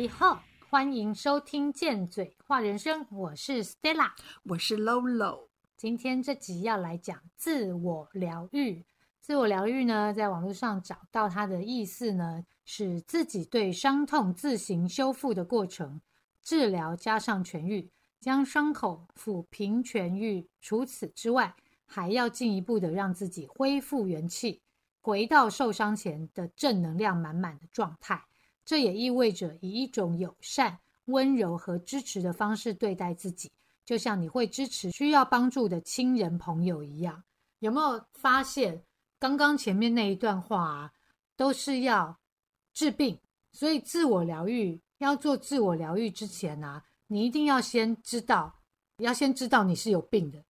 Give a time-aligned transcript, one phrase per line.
[0.00, 4.12] 你好，欢迎收听《贱嘴话人生》，我是 Stella，
[4.44, 5.48] 我是 Lolo。
[5.76, 8.82] 今天这集要来讲自我疗愈。
[9.20, 16.00] 自我疗愈呢，在网络上找到它的意思呢，是自己对伤痛自行修复的过程，
[16.42, 20.48] 治疗加上痊愈，将伤口抚平痊愈。
[20.62, 24.62] 除此之外，还要进一步的让自己恢复元气，
[25.02, 28.24] 回到受伤前的正能量满满的状态。
[28.70, 33.50] 这也意味着以一种友善、温柔和支持的方式对待自己，
[33.84, 37.24] 就像你会支持需要帮助的亲人朋友一样。
[37.58, 38.80] 有没有发现，
[39.18, 40.92] 刚刚前面那一段话啊，
[41.34, 42.16] 都是要
[42.72, 43.18] 治病，
[43.50, 48.60] 所以自我疗愈要做自我疗愈之前啊，你一定要先知道，
[48.98, 50.44] 要先知道你是有病的，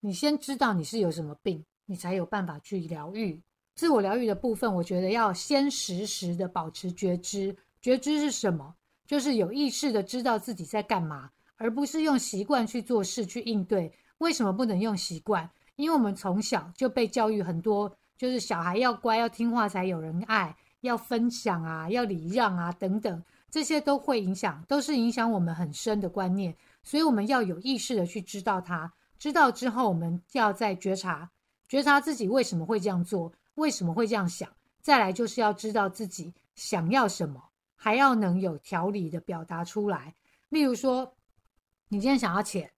[0.00, 3.42] 你先知道你是有什么病，你才有办法去疗愈。
[3.74, 7.56] 自我疗愈的部分，我觉得要先时时的保持觉知。
[7.80, 8.74] 觉知是什么？
[9.06, 13.92] 就是有意识的知道自己在干嘛，而不是用习惯去做事去应对。
[14.18, 15.50] 为什么不能用习惯？
[15.76, 26.54] 因为我们从小就被教育很多，就是小孩要乖要听话才有人爱，要分享啊，要礼让啊等等，这些都会影响，都是影响我们很深的观念。
[26.84, 31.30] 所以我们要有意识的去知道它，知道之后，我们要再觉察，
[31.68, 33.32] 觉察自己为什么会这样做。
[33.54, 34.48] 为什么会这样想？
[34.80, 37.42] 再来就是要知道自己想要什么，
[37.76, 40.14] 还要能有条理的表达出来。
[40.48, 41.14] 例如说，
[41.88, 42.70] 你今天想要钱，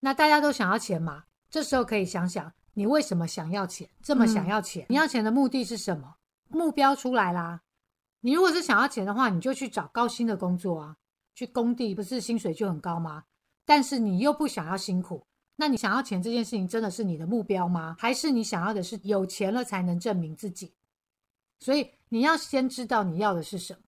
[0.00, 1.24] 那大家都想要钱嘛？
[1.50, 3.88] 这时候可以想想，你为什么想要钱？
[4.02, 4.86] 这么想要钱？
[4.88, 6.16] 你要钱的目的是什么？
[6.48, 7.62] 目标出来啦。
[8.20, 10.96] 你如果是想要钱的话，你就去找高薪的工作啊，
[11.34, 13.24] 去工地，不是薪水就很高吗？
[13.64, 15.24] 但是你又不想要辛苦。
[15.60, 17.96] 那你想要钱这件事情真的是你的目标吗？
[17.98, 20.72] 还是你想要的是有钱了才能证明自己？
[21.58, 23.80] 所以你要先知道你要的是什么。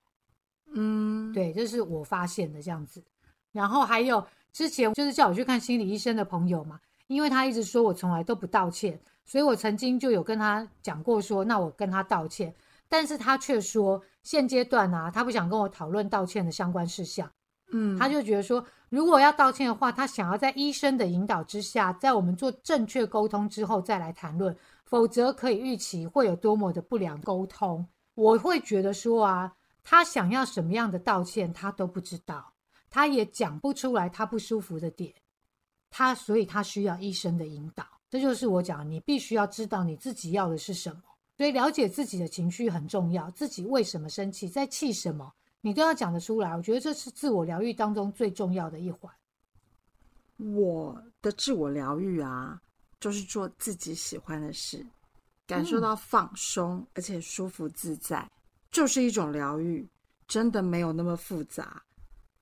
[0.75, 3.01] 嗯，对，这是我发现的这样子。
[3.53, 12.53] 然后还有之前就是叫我去看心理医生的朋友嘛，因为他一直说我从来都不道歉，所以我曾经就有跟他讲过说，那我跟他道歉，
[12.89, 17.31] 但是他却说现阶段啊，他不想跟我讨论道歉的相关事项。
[17.73, 27.87] 嗯，他就觉得说，如果要道歉的话，他想要在医生的引导之下，在我们做正确沟通之后再来谈论，否则可以预期会有多么的不良沟通。
[28.15, 32.53] 我会觉得说啊，他想要什么样的道歉，他都不知道，
[32.91, 35.15] 他也讲不出来他不舒服的点，
[35.91, 37.85] 他所以他需要医生的引导。
[38.11, 41.03] 这就是我讲，你必须要知道你自己要的是什么，
[41.37, 45.33] 所以了解自己的情绪很重要，自己为什么生气，在气什么。
[45.61, 49.13] 你都要讲得出来，我觉得这是自我疗愈当中最重要的一环。
[50.39, 52.61] 我的自我疗愈啊，
[52.99, 54.87] 就是做自己喜欢的事，
[55.47, 58.27] 感受到放松而且舒服自在，
[58.71, 59.89] 就是一种疗愈。
[60.27, 61.83] 真的没有那么复杂。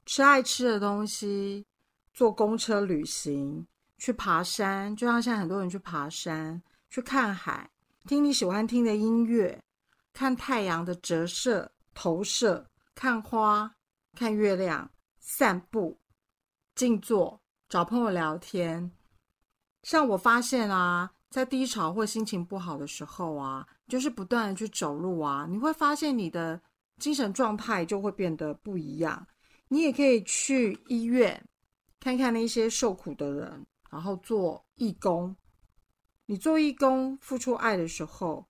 [0.05, 1.65] 吃爱吃的东西，
[2.13, 7.71] 坐公车旅行，去爬山，就像现在很多人去爬山，去看海，
[8.05, 9.59] 听你喜欢听的音乐，
[10.13, 12.68] 看太阳的折射投射。
[12.99, 13.77] 看花、
[14.17, 16.01] 看月亮、散步、
[16.75, 18.91] 静坐、找朋友聊天。
[19.85, 26.61] 像我发现啊，在低潮或心情不好的时候啊，就是不断的去走路啊，你会发现你的
[26.97, 29.25] 精神状态就会变得不一样。
[29.69, 31.41] 你也可以去医院
[32.01, 35.37] 看看那些受苦的人，然后做义工。
[36.27, 38.45] 你做义工付出爱的时候，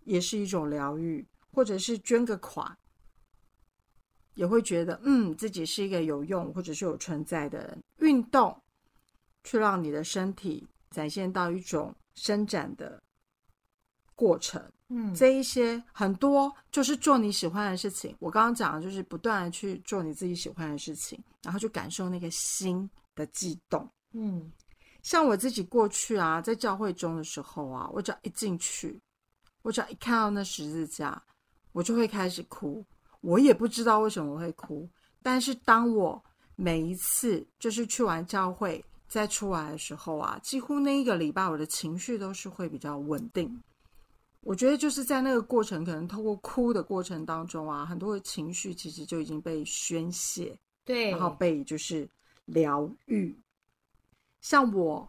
[0.00, 2.76] 也是一种疗愈，或者是捐个款。
[4.34, 7.82] 也会觉得，嗯，自己是一个有用或者是有存在的人。
[7.98, 8.56] 运动，
[9.44, 13.02] 去让你的身体展现到一种伸展的
[14.14, 14.62] 过程。
[14.88, 18.14] 嗯，这一些很多就是做你喜欢的事情。
[18.18, 23.88] 我刚刚讲的就是不断的去做你自己喜欢的事情，然后去感受那个心的悸动。
[24.12, 24.52] 嗯，
[25.02, 29.00] 像我自己过去啊，在教会中的时候啊，我只要一进去，
[29.62, 31.22] 我只要一看到那十字架，
[31.72, 32.84] 我就会开始哭。
[33.22, 34.88] 我也不知道为什么会哭，
[35.22, 36.22] 但是当我
[36.54, 43.62] 每一次就是去完教会再出来的时候啊，几乎那一个礼拜我的情绪都是会比较稳定。
[44.40, 52.08] 我觉得就是在那个过程，可能透过哭的过程当中啊，很多的情绪其实就已经被宣泄，对，然后被就是
[52.46, 53.32] 疗愈。
[54.40, 55.08] 像我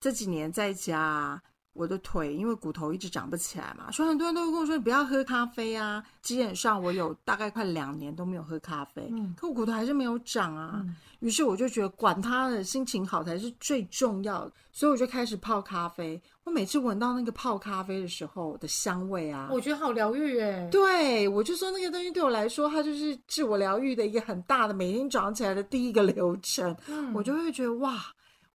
[0.00, 1.42] 这几年在家，
[1.76, 6.02] 我的腿因为骨头一直长不起来嘛，所以很多人都会跟我说你不要喝咖啡啊。
[6.22, 10.82] 基本上我有大概快两年都没有喝咖啡，嗯可我骨头还是没有长啊。
[10.82, 16.20] 嗯于是我就觉得管他的，心情好才是最重要的，所以我就开始泡咖啡。
[16.44, 20.68] 我每次闻到那个泡咖啡的时候的香味啊，我觉得好疗愈哎。
[20.70, 26.76] 对我就说那个东西对我来说，它就是自我疗愈的一个很大的每天早上起来的第一个流程。
[26.86, 27.98] 嗯我就会觉得哇，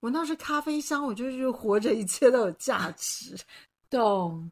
[0.01, 3.35] 闻到是咖啡香，我就觉得活着一切都有价值。
[3.89, 4.51] 懂，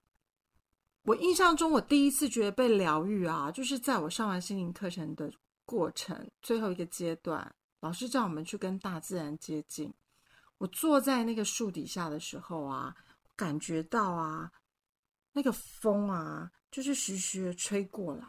[1.04, 5.32] 我印象中，我第一次觉得被疗愈啊，就是在我上完心灵课程的
[5.66, 9.94] 过程最后一个阶段，老师叫我们去跟大自然接近。
[10.58, 12.96] 我坐在那个树底下的时候啊，
[13.36, 14.52] 感觉到啊，
[15.32, 18.26] 那个风啊，就是徐徐的吹过来，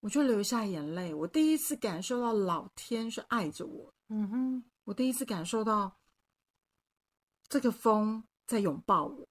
[0.00, 1.14] 我就流下眼泪。
[1.14, 5.96] 我第一次感受到老天是爱着我，嗯哼，我第一次感受到
[7.48, 9.26] 这个风在拥抱我。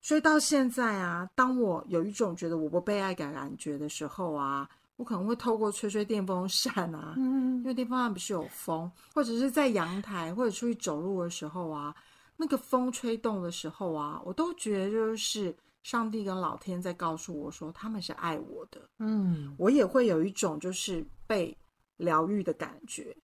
[0.00, 11.92] 所以到现在啊，当我有一种觉得我不被爱感感觉的时候啊，我可能会透过吹吹电风扇啊，因嗯为电风扇不是有风，或者是在阳台或者出去走路的时候啊，
[12.36, 21.56] 那个风吹动的时候啊，我都觉得就是上帝跟老天在告诉我说他们是爱我的，嗯我也会有一种就是被
[21.96, 23.16] 疗愈的感觉。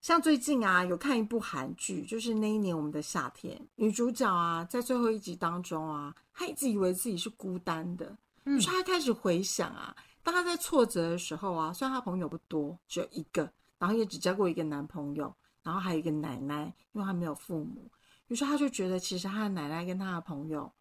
[0.00, 8.58] 像最近啊，有看一部韩剧，就是那一年我们的夏天，女主角啊，在最后一集当中啊，她一直以为自己是孤单的，嗯。
[8.58, 17.90] 就是她开始回想啊，当她在挫折的时候啊，虽然她朋友不多，只有一个，然后也只交过一个男朋友，然后还有一个奶奶，因为她没有父母，
[18.28, 20.72] 于是她就觉得其实她的奶奶跟她的朋友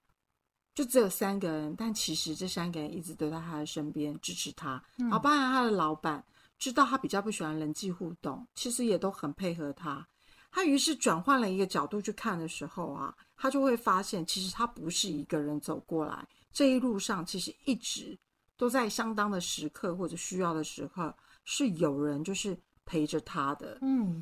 [0.74, 6.24] 就只有三个人，但其实这三个人一直都在她的身边支持她，然后包含她的老板
[6.60, 10.08] 知道他比较不喜欢人际互动，其实也都很配合他。
[10.52, 18.18] 他于是转换了一个角度去看的时候啊，他就会发现，其实他不是一个人走过来，这一路上其实一直
[18.58, 21.16] 都在相当的时刻或者需要的时刻，
[21.46, 23.78] 是有人就是陪着他的。
[23.82, 24.22] 嗯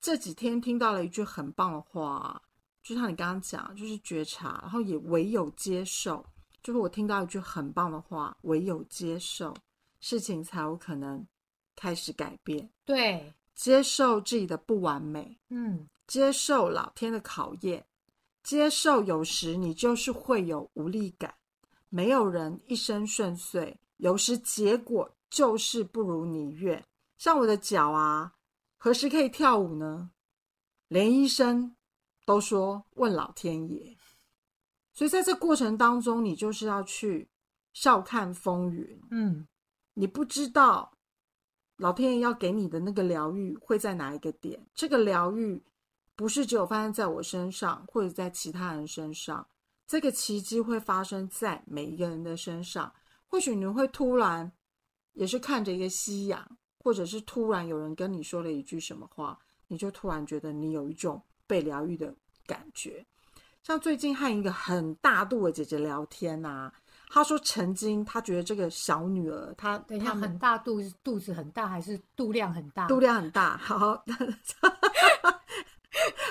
[0.00, 2.40] 这几天听到了一句很棒的话，
[2.82, 6.24] 就像你刚刚讲，就是觉察，然后也唯有接受。
[6.62, 9.54] 就是我听到一句很棒的话，唯有接受，
[10.00, 11.26] 事情才有可能
[11.74, 12.70] 开始改变。
[12.84, 17.86] 对，接受自己的不完美，嗯接受老天的考验，
[18.42, 21.34] 接受有时你就是会有无力感。
[21.90, 26.84] 没有人一生顺遂，有时结果就是不如你愿。
[27.16, 28.34] 像我的脚啊，
[28.76, 30.10] 何时可以跳舞呢？
[30.88, 31.74] 连医生
[32.24, 33.96] 都说问老天爷。
[34.94, 37.28] 所以在这过程当中，你就是要去
[37.72, 39.46] 笑看风云，嗯
[39.98, 40.92] 你不知道
[41.76, 44.64] 老天爷要给你的那个疗愈会在哪一个点。
[44.72, 45.60] 这个疗愈
[46.14, 49.44] 不是只有发生在我身上，或者在其他人身上，
[49.88, 52.94] 这个奇迹会发生在每一个人的身上。
[53.26, 54.52] 或许你会突然
[55.14, 59.36] 也是看着一个夕阳，或者是突然有人跟你说了一句什么话，
[59.66, 62.14] 你就突然觉得你有一种被疗愈的
[62.46, 63.04] 感觉。
[63.64, 66.72] 像最近和一个很大度的姐姐聊天呐、
[67.08, 72.86] 她说曾经她觉得这个小女儿，她等一下，她很大肚子，肚子很大还是肚量很大？
[72.86, 73.56] 肚量很大。
[73.56, 74.02] 好，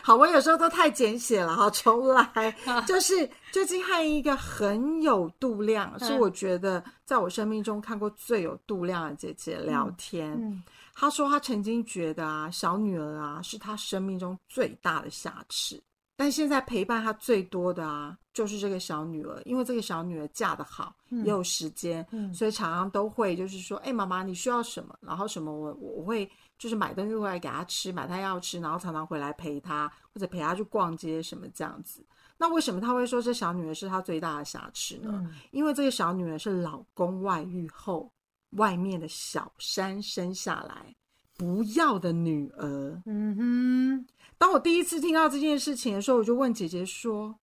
[0.04, 2.56] 好，我有时候都太简写了，哈，重来。
[2.88, 10.32] 就是最近和一个很有度量，是嗯我觉得在我生命中看过最有度量的姐姐聊天。
[10.40, 10.64] 嗯
[11.00, 15.80] 她说她曾经觉得啊，小女儿啊是她生命中最大的瑕疵，
[16.18, 32.04] 但现在陪伴她最多的啊，就是这个小女儿，因为这个小女儿嫁得好，嗯也有时间，嗯所以常常都会就是说，哎、妈妈你需要什么，然后什么我我我会就是买东西回来给她吃，买她要吃，然后常常回来陪她，或者陪她去逛街什么这样子。
[32.40, 35.12] 那为什么她会说这小女儿是她最大的瑕疵呢？
[35.14, 38.12] 嗯因为这个小女儿是老公外遇后
[38.52, 40.96] 外面的小三生下来
[41.38, 43.02] 不要的女儿。
[43.06, 44.08] 嗯哼，
[44.38, 47.40] 当我第一次听到这件事情的时候，我就问姐姐说：“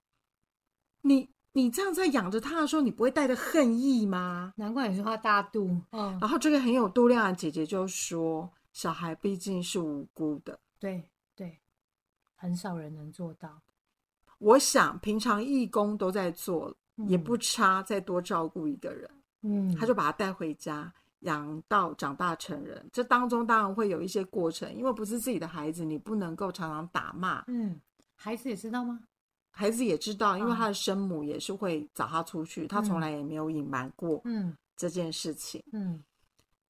[1.02, 5.80] 你你这样在养着他的时候，你不会带着恨意吗难怪你说话大度。
[5.90, 10.58] 嗯？”，然后这个很有度量的姐姐就说：“小孩毕竟是无辜的。
[10.78, 11.58] 对对，
[12.34, 13.60] 很少人能做到。
[14.38, 19.10] 我想平常义工都在做了，嗯也不差再多照顾一个人。”
[19.46, 20.90] 嗯，他就把他带回家，
[21.24, 22.88] 养到长大成人。
[22.90, 27.44] 这当中当然会有一些过程，因为不是自己的孩子，你不能够常常打骂。
[27.48, 27.78] 嗯，
[28.14, 29.00] 孩子也知道吗？
[29.50, 35.62] 孩子也知道，因为嗯他的生母也是会找他出去，他从来也没有隐瞒过嗯这件事情。
[35.72, 36.02] 嗯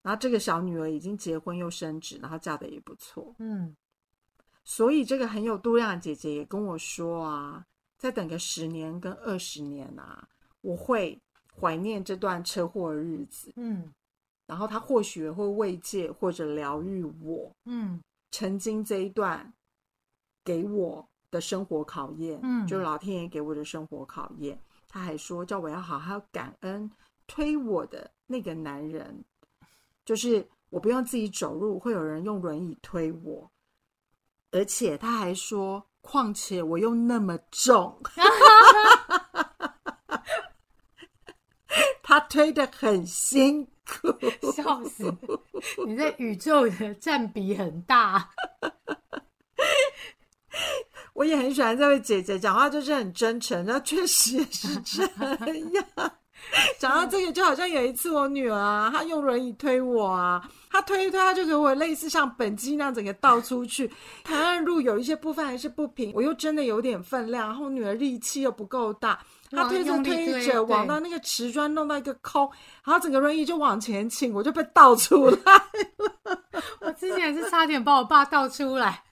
[0.02, 3.74] 然后这个小女儿已经结婚又升职，然后嫁的也不错，嗯
[4.62, 7.64] 所以这个很有度量的姐姐也跟我说啊，
[7.96, 10.28] 再等个十年跟二十年啊，
[10.60, 11.18] 我会
[11.58, 13.90] 怀念这段车祸的日子，嗯
[14.46, 17.50] 然后他或许会慰藉或者疗愈我。
[17.64, 18.00] 嗯。
[18.30, 19.52] 曾经这一段
[20.44, 22.66] 给我的生活考验，嗯。
[22.66, 24.58] 就老天爷给我的生活考验。
[24.88, 26.90] 他还说叫我要好好感恩
[27.26, 29.24] 推我的那个男人，
[30.04, 33.50] 就是我不用自己走路，会有人用轮椅推我，
[34.52, 38.00] 而且他还说，况且我又那么重，
[42.02, 43.72] 他推的很辛苦，
[44.52, 45.14] 笑死！
[45.86, 48.30] 你在宇宙的占比很大。
[51.14, 56.10] 我也很喜欢这位姐姐讲话，就是很真诚，那确实也是这样。
[56.78, 63.90] 讲到这个，就好像有一次我女儿啊，她用轮椅推我啊，她推一推，她就给我类似像本机那样整个倒出去。
[64.22, 69.18] 台岸路有一些部分还是不平，我又真的有点分量，然后女儿力气又不够大，
[69.54, 72.50] 她哇推着推着往到那个瓷砖弄到一个空，
[72.84, 76.42] 然后整个轮椅就往前倾，我就被倒出来了。
[76.80, 79.02] 我之前也是差点把我爸倒出来，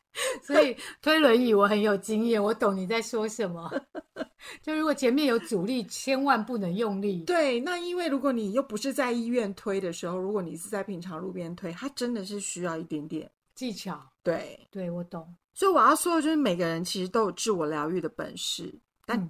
[0.42, 3.70] 所以推轮椅我很有经验，我懂你在说什么。
[4.61, 7.25] 就如果前面有阻力，千万不能用力。
[7.25, 13.30] 对，那因为如果你又不是在医院推的时候，如果你是在平常路边推，它真的是需要一点点。
[13.54, 15.32] 技巧，对，对我懂。
[15.54, 18.75] 所以我要说的就是，每个人其实都有自我疗愈的本事，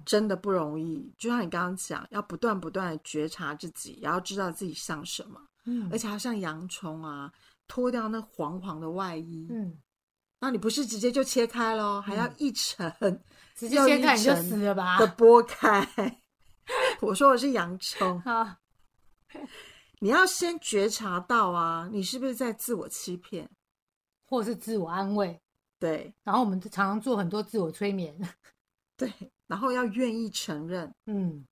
[0.05, 1.13] 真的不容易。
[1.17, 7.31] 就像你刚刚讲，要不断不断的觉察自己，也要知道自己像什么，嗯而且还要像洋葱啊，
[7.67, 9.47] 脱掉那黄黄的外衣。
[9.49, 9.77] 嗯，
[10.39, 12.91] 那你不是直接就切开咯，还要一层
[13.55, 14.97] 直接切开你就死了吧？
[14.99, 15.87] 的剥开。
[17.01, 18.19] 我说我是洋葱。
[18.25, 18.59] 啊，
[19.99, 23.49] 你要先觉察到啊，你是不是在自我欺骗？
[24.25, 25.39] 或是自我安慰。
[25.77, 28.17] 对然后我们常常做很多自我催眠。
[28.95, 29.11] 对，
[29.53, 31.45] 然后要愿意承认，嗯，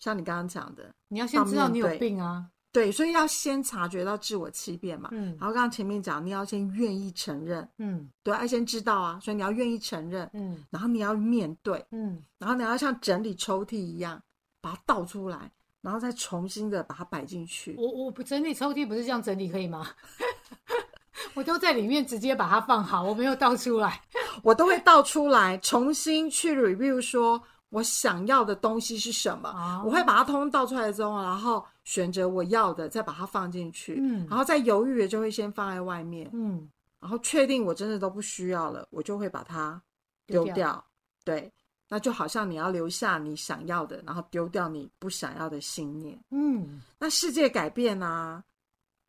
[0.00, 2.50] 像你刚刚讲的，你要先知道你有病啊。
[2.72, 5.08] 对，所以要先察觉到自我欺骗嘛。
[5.12, 14.20] 嗯然后刚刚前面讲，你要先愿意承认，嗯对，要先知道啊，所以你要愿意承认，嗯然后你要面对，嗯，然后你要像整理抽屉一样
[14.60, 15.48] 把它倒出来，
[15.80, 17.76] 然后再重新的把它摆进去。
[17.78, 19.88] 我我不整理抽屉不是这样整理可以吗？
[21.32, 24.00] 我都在里面直接把它放好，我没有倒出来。
[24.42, 27.40] 我都会倒出来，重新去 review 说
[27.70, 29.48] 我想要的东西是什么。
[29.50, 33.96] 哦我会把它通通倒出来之后，然后选择我要的，再把它放进去。
[34.00, 36.68] 嗯然后再犹豫的就会先放在外面，嗯
[37.00, 39.80] 然后确定我真的都不需要了，我就会把它
[40.26, 40.84] 丢丢掉。
[41.24, 41.52] 对，
[41.88, 46.18] 那就好像你要留下你想要的，然后丢掉你不想要的信念。
[46.30, 48.42] 嗯那世界改变啊，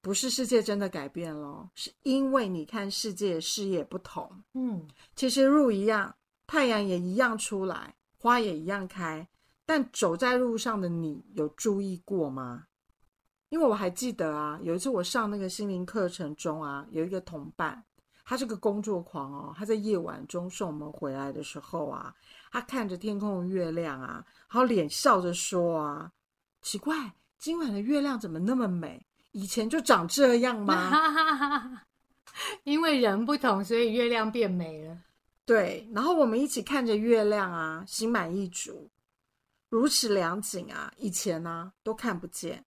[0.05, 4.43] 不是世界真的改变了，是因为你看世界视野不同。
[4.53, 9.27] 嗯其实路一样，太阳也一样出来，花也一样开，
[9.65, 12.67] 但走在路上的你有注意过吗？
[13.49, 17.83] 因为我还记得啊，有一次我上那个心灵课程中啊，有一个同伴，
[18.23, 22.13] 他是个工作狂哦，他在夜晚中送我们回来的时候啊，
[22.51, 26.11] 他看着天空的月亮啊，然后脸笑着说啊，
[26.61, 29.03] 奇怪，今晚的月亮怎么那么美？
[29.35, 31.83] 以前就长这样吗？
[32.63, 34.97] 因为人不同，所以月亮变美了。
[35.45, 38.89] 对，然后我们一起看着月亮啊，心满意足，
[39.69, 42.63] 如此良景啊，以前啊都看不见。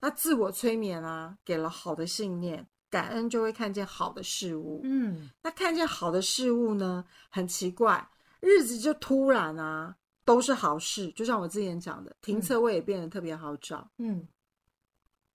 [0.00, 4.80] 那自我催眠啊，给了好的信念，感恩就会看见好的事物。
[4.82, 8.04] 嗯那看见好的事物呢，很奇怪，
[8.40, 11.08] 日子就突然啊，都是好事。
[11.12, 13.88] 就像我之前讲的，停车位也变得特别好找。
[13.98, 14.26] 嗯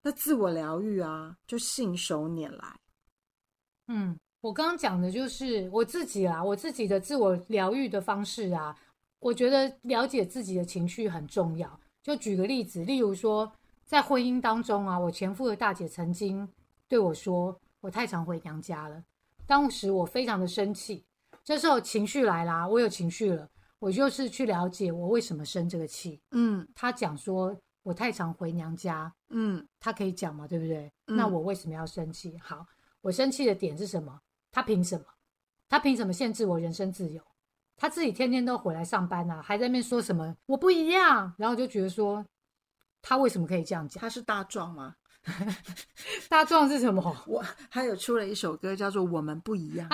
[0.06, 2.80] 那自我疗愈啊，就信手拈来。
[3.88, 8.78] 嗯，我刚刚讲的就是我自己啊，我自己的自我疗愈的方式啊，
[9.18, 11.80] 我觉得了解自己的情绪很重要。
[12.04, 13.52] 就举个例子，例如说，
[13.84, 16.48] 在婚姻当中啊，我前夫的大姐曾经
[16.88, 19.04] 对我说，我太常回娘家了。
[19.48, 21.04] 当时我非常的生气，
[21.44, 26.22] 这时候情绪来啦，我有情绪了，我就是去了解我为什么生这个气。
[26.30, 30.92] 嗯他讲说我太常回娘家，嗯他可以讲嘛，对不对？
[31.06, 32.36] 嗯那我为什么要生气？
[32.44, 32.66] 好，
[33.02, 34.20] 我生气的点是什么？
[34.52, 35.06] 他凭什么？
[35.70, 37.22] 他凭什么限制我人身自由？
[37.78, 42.26] 他自己天天都回来上班啊，还在那边说什么我不一样，然后就觉得说
[43.04, 44.02] 他为什么可以这样讲？
[44.02, 44.96] 他是大壮吗？
[46.28, 47.16] 大壮是什么？
[47.28, 49.88] 我还有出了一首歌叫做《我们不一样》。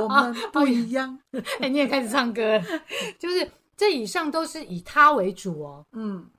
[0.00, 1.18] 我们不一样。
[1.60, 2.58] 哎、你也开始唱歌，
[3.20, 6.30] 就是这以上都是以他为主哦，嗯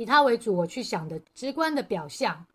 [0.00, 2.46] 以他为主，我去想的直观的表象，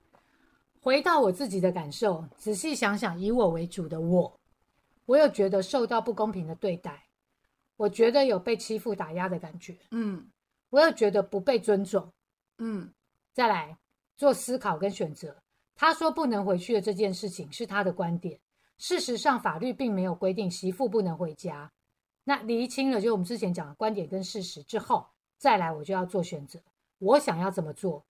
[0.81, 4.39] 回到我自己的感受，仔细想想，以我为主的我，
[5.05, 7.05] 我有觉得受到不公平的对待，
[7.77, 10.27] 我觉得有被欺负打压的感觉，嗯
[10.71, 12.11] 我有觉得不被尊重。
[12.57, 12.91] 嗯
[13.31, 13.77] 再来
[14.17, 15.37] 做思考跟选择。
[15.75, 18.39] 他说不能回去的这件事情是他的观点，
[18.79, 21.71] 事实上法律并没有规定媳妇不能回家。
[22.23, 25.05] 那厘清了就我们之前讲的观点跟事实之后，
[25.37, 26.59] 再来我就要做选择，
[27.05, 28.03] 我想要怎么做？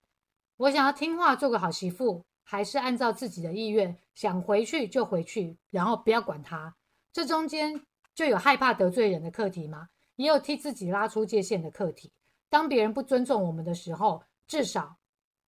[0.55, 6.73] 我想要听话做个好媳妇，还是按照自己的意愿想回去就回去，然后不要管他？
[7.11, 9.89] 这中间就有害怕得罪人的课题吗？
[10.15, 12.09] 也有替自己拉出界限的课题。
[12.49, 14.95] 当别人不尊重我们的时候，至少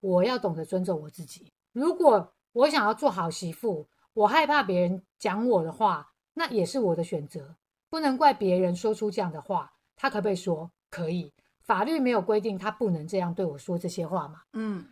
[0.02, 1.54] 我要懂得尊重我自己。
[1.72, 7.56] 如果我想要做好媳妇，我害怕别人讲我的话，那也是我的选择，
[7.90, 9.72] 不能怪别人说出这样的话。
[9.96, 10.70] 他可不可以说？
[10.90, 11.34] 可以，
[11.68, 14.42] 法律没有规定他不能这样对我说这些话嘛。
[14.54, 14.84] 嗯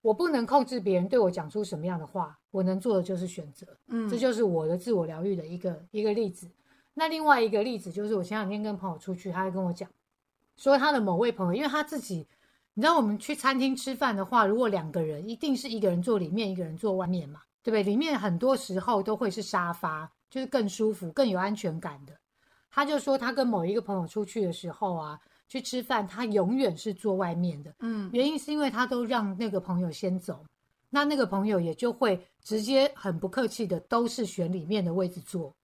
[0.00, 3.66] 我不能控制别人对我讲出什么样的话，我能做的就是选择。
[3.88, 6.48] 嗯，这就是我的自我疗愈的一个一个例子。
[6.94, 9.90] 那另外一个例子就是，我前两天跟朋友出去，他还跟我讲，
[10.56, 12.26] 说他的某位朋友，因为他自己，
[12.74, 17.82] 你知道，我们去餐厅吃饭的话，如果两个人，一定是一个人坐里面，一个人坐外面嘛，对不对？
[17.82, 22.12] 里面很多时候都会是沙发，就是更舒服、更有安全感的。
[22.70, 30.44] 他就说，他跟某一个朋友出去的时候啊，去吃饭，他永远是坐外面的，嗯原因是因为他都让那个朋友先走，
[30.90, 35.54] 那那个朋友也就会直接很不客气的都是选里面的位置坐，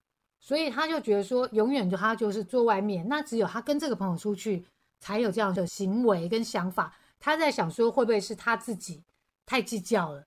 [0.41, 4.65] 所以他就觉得说，永远就他就是坐外面，那只有他跟这个朋友出去
[5.01, 6.95] 才有这样的行为跟想法。
[7.21, 9.03] 他在想说，会不会是他自己
[9.47, 10.25] 太计较了，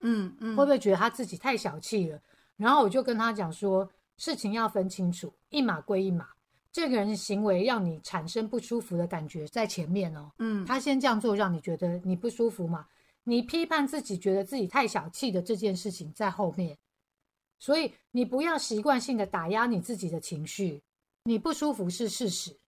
[0.00, 2.20] 嗯嗯，会不会觉得他自己太小气了？
[2.56, 6.28] 然后我就跟他讲说，事情要分清楚，一码归一码。
[6.76, 12.86] 这个人的行为让你产生不舒服的感觉在前面哦，嗯他先这样做，让你觉得你不舒服嘛？
[13.24, 16.76] 你批判自己，觉得自己太小气的这件事情在后面，
[17.58, 20.82] 所以你不要习惯性的打压你自己的情绪。
[21.22, 22.60] 你不舒服是事实，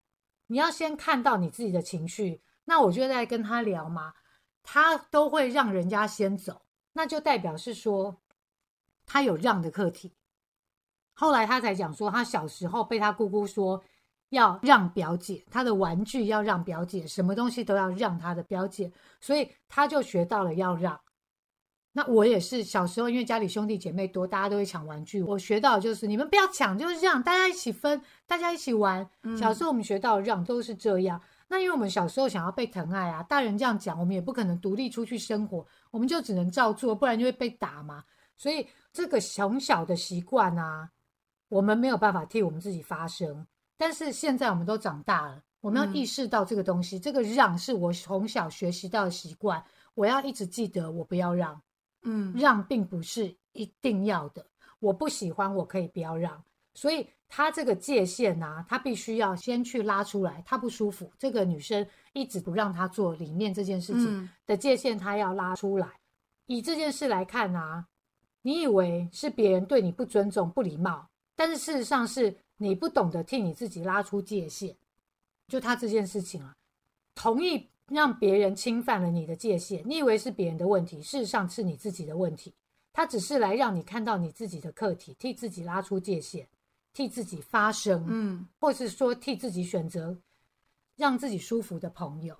[0.46, 2.40] 你要先看到你自己的情绪。
[2.64, 4.14] 那我就在跟他聊嘛，
[4.62, 6.62] 他都会让人家先走，
[6.94, 8.16] 那就代表是说
[9.04, 10.14] 他有让的课题。
[11.12, 13.84] 后来他才讲说，他小时候被他姑姑说
[14.30, 20.98] 要让表姐，他的玩具要让表姐，什么东西都要让他的表姐，所以他就学到了要让。
[21.92, 25.22] 那我也是小时候，因为家里兄弟姐妹多，大家都会抢玩具。
[25.22, 29.08] 我学到的就是你们不要抢，就是让大家一起分，大家一起玩。
[29.36, 31.20] 小时候我们学到的让都是这样。
[31.48, 38.04] 那因为我们小时候想要被疼爱啊，大人这样讲，我们也不可能独立出去生活，我们就只能照做，不然就会被打嘛。
[38.36, 40.90] 所以这个从小的习惯啊，
[41.48, 43.44] 我们没有办法替我们自己发声。
[43.78, 49.64] 但是现在我们都长大了，我们要意识到这个东西，这个让是我从小学习到的习惯，
[49.94, 51.58] 我要一直记得，我不要让。
[52.02, 54.46] 嗯让并不是一定要的，
[54.78, 56.40] 我不喜欢，我可以不要让。
[56.74, 61.10] 所以他这个界限啊，他必须要先去拉出来，他不舒服。
[61.18, 65.88] 这个女生一直不让他做里面这件事情嗯的界限，他要拉出来。
[66.46, 67.84] 以这件事来看啊，
[68.42, 74.76] 你以为是别人对你不尊重、不礼貌，但是事实上是你不懂得替你自己拉出界限。
[75.46, 76.54] 就他这件事情啊，
[77.14, 82.52] 同意让别人侵犯了你的界限，你以为是别人的问题，事实上是你自己的问题。
[82.92, 86.46] 他只是来让你看到你自己的课题，替自己拉出界限，
[86.92, 90.18] 替自己发声，嗯，或是说替自己选择
[90.96, 92.36] 让自己舒服的朋友。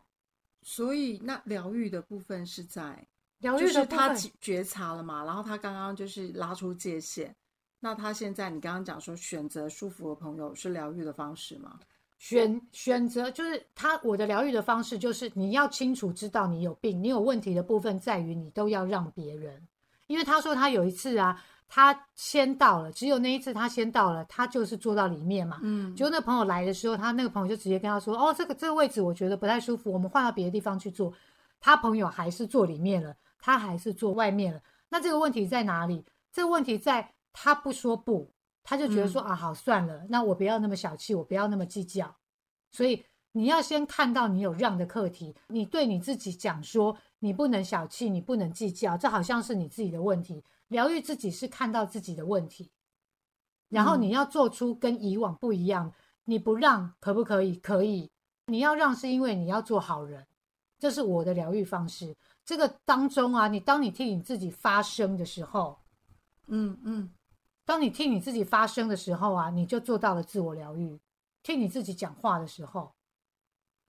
[0.62, 3.06] 所以那疗愈的部分是在，
[3.38, 7.34] 疗愈就是他的部分他觉察了嘛，然后他刚刚就是拉出界限。
[7.80, 11.78] 那他现在你刚刚讲说选择舒服的朋友是疗愈的方式吗？
[12.18, 19.68] 选选择就是他我的疗愈的方式就是你要清楚知道你有病，你有问题的部分在于你都要让别人，
[20.08, 31.12] 因为他说他有一次啊，他先到了，只有那一次他先到了，他就是坐到里面嘛，嗯结果那朋友来的时候，他那个朋友就直接跟他说：“哦，这个这个位置我觉得不太舒服，我们换到别的地方去坐。”
[31.60, 34.60] 他朋友还是坐里面了，他还是坐外面了。
[34.88, 36.04] 那这个问题在哪里？
[36.32, 38.30] 这个问题在他不说不，
[38.62, 42.16] 他就觉得说、啊，好算了，那我不要那么小气，我不要那么计较。
[42.70, 50.42] 所以你要先看到你有让的课题，你对你自己讲说你不能小气，你不能计较，这好像是你自己的问题。
[50.68, 52.70] 疗愈自己是看到自己的问题，
[53.68, 55.92] 然后你要做出跟以往不一样。
[56.24, 57.56] 你不让可不可以？
[57.56, 58.10] 可以。
[58.48, 60.26] 你要让是因为你要做好人，
[60.78, 62.14] 这是我的疗愈方式。
[62.44, 65.78] 这个当中啊，你当你替你自己发声的时候，
[66.48, 67.10] 嗯嗯
[67.68, 70.98] 当你替你自己发声的时候啊，你就做到了自我疗愈。
[71.42, 72.90] 替你自己讲话的时候，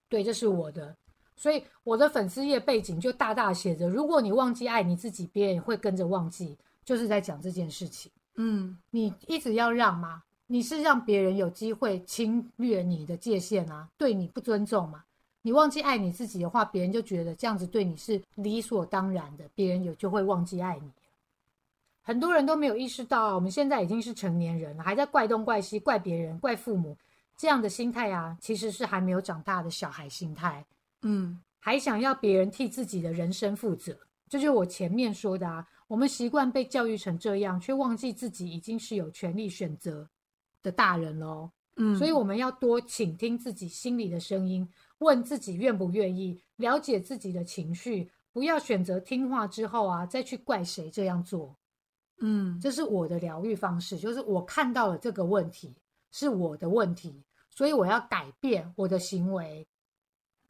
[0.09, 0.93] 对，这是我的。
[1.37, 6.57] 所以我的粉丝页背景就大大写着：如果你忘记爱你自己，别人也会跟着忘记。
[6.83, 8.11] 就是在讲这件事情。
[8.35, 15.05] 嗯你一直要让吗，你是让别人有机会侵略你的界限啊，对你不尊重吗。
[15.41, 20.91] 你忘记爱你自己的话，别人就觉得这样子对你是理所当然的，别人有就会忘记爱你。
[22.09, 26.97] 很多人都没有意识到，我们现在已经是成年人了，还在怪东怪西、怪别人、怪父母
[27.37, 30.65] 这样的心态啊，其实是还没有长大的小孩心态。
[31.03, 33.95] 嗯还想要别人替自己的人生负责，
[34.27, 35.63] 这就是我前面说的啊。
[35.87, 40.09] 我们习惯被教育成这样，却忘记自己已经是有权利选择
[40.63, 41.51] 的大人喽。
[41.75, 44.67] 嗯，所以我们要多倾听自己心里的声音，
[44.97, 51.55] 问自己愿不愿意，了解自己的情绪，不要选择听话之后啊，再去怪谁这样做。
[52.19, 55.75] 嗯这是我的疗愈方式，就是我看到了这个问题
[56.11, 59.65] 是我的问题，所以我要改变我的行为。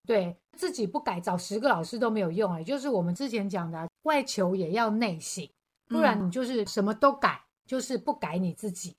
[0.05, 5.47] 对自己不改，找十个老师都没有用也、就是我们之前讲的啊、外求也要内省，
[5.87, 8.95] 不然你就是什么都改，就是不改你自己，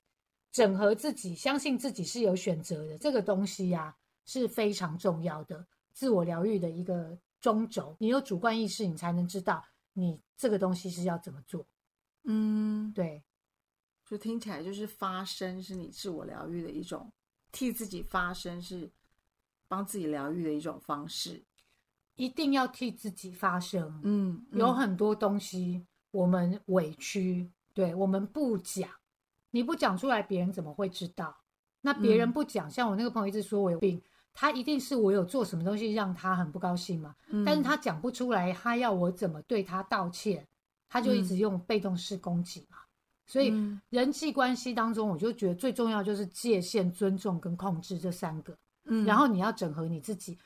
[0.53, 3.93] 整合自己，相信自己是有选择的，这个东西呀、
[4.25, 7.93] 是非常重要的，自我疗愈的一个中轴。
[7.99, 11.65] 你有主观意识，你才能知道你这个东西是要怎么做。
[12.23, 13.23] 嗯，对，
[14.05, 17.11] 就听起来就是发声是你自我疗愈的一种，
[17.51, 18.91] 替自己发声是
[19.67, 21.43] 帮自己疗愈的一种方式。
[22.15, 23.99] 一定要替自己发声。
[24.03, 28.89] 嗯，有很多东西我们委屈，对我们不讲，
[29.49, 31.35] 你不讲出来，别人怎么会知道？
[31.81, 33.99] 那别人嗯不讲，像我那个朋友一直说我有病，
[34.33, 40.47] 他一定是我有做什么东西让他很不高兴嘛，嗯但是他讲不出来，他要我怎么对他道歉，
[40.91, 42.77] 他就一直用被动式攻击嘛。
[43.25, 48.53] 所以嗯人际关系当中，我就觉得最重要就是界限、尊重跟控制这三个。
[48.83, 50.37] 嗯，然后你要整合你自己，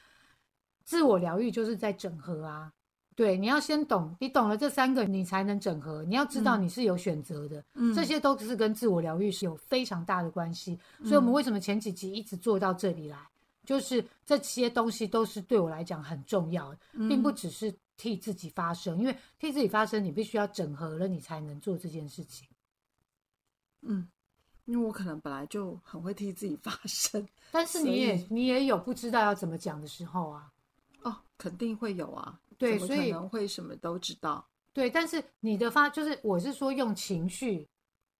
[0.83, 2.71] 自我疗愈就是在整合啊。
[3.15, 6.03] 对，你要先懂，你懂了这三个，你才能整合。
[6.03, 10.77] 你要知道嗯你是有选择的，嗯这些都是跟自我疗愈是有非常大的关系。
[11.01, 13.17] 所以，我们为什么前几集一直做到这里来，
[13.63, 22.47] 就是这些东西都是对我来讲很重要的，并不只是替自己发声，因为替自己发声，你必须要整合了，你才能做这件事情。
[23.81, 24.07] 嗯，
[24.65, 30.51] 因为我可能本来就很会替自己发声但是你也你也有不知道要怎么讲的时候啊。
[31.03, 32.39] 哦，肯定会有啊。
[32.57, 34.45] 对所以可能会什么都知道。
[34.73, 37.67] 对，但是你的发就是，我是说用情绪，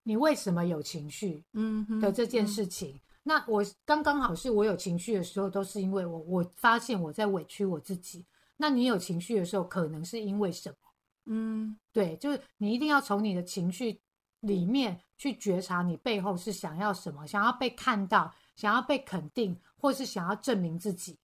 [0.04, 3.00] 你为什么有情绪嗯的这件事情？
[3.24, 8.24] 那我刚刚好是我有情绪的时候，都是因为我我发现我在委屈我自己。
[8.58, 10.78] 那你有情绪的时候，可能是因为什么？
[11.26, 14.00] 嗯对，就是你一定要从你的情绪
[14.42, 21.18] 里面去觉察，你背后是想要什么，想要被看到，想要被肯定，或是想要证明自己，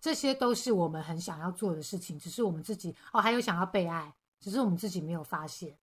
[0.00, 2.18] 这些都是我们很想要做的事情。
[2.18, 5.78] 只是我们自己哦，还有想要被爱，只是我们自己没有发现。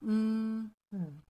[0.00, 1.22] 嗯，嗯，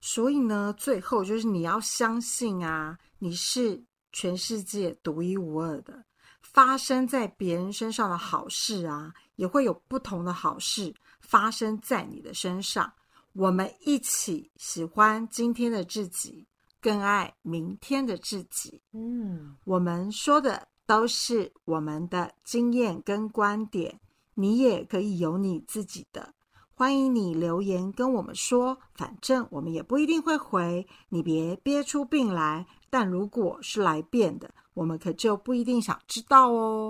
[0.00, 6.04] 所以呢，最后就是你要相信啊，你是全世界独一无二的。
[6.52, 12.90] 发生在别人身上的好事啊，也会有不同的好事发生在你的身上。
[13.32, 16.46] 我们一起喜欢今天的自己，
[16.80, 18.80] 更爱明天的自己。
[18.92, 24.00] 嗯，我们说的都是我们的经验跟观点，
[24.34, 26.32] 你也可以有你自己的。
[26.72, 32.66] 欢迎你留言跟我们说，反正我们也不一定会回，你别憋出病来。
[32.88, 36.84] 但如果是来变的，我们可就不一定想知道哦。